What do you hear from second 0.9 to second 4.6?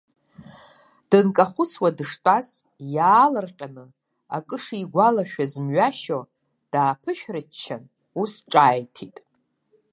Дынкахәыцуа дыштәаз, иаалырҟьаны, акы